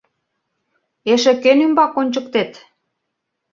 «Эше 1.11 1.33
кӧн 1.43 1.59
ӱмбак 1.65 1.93
ончыктет?» 2.01 2.51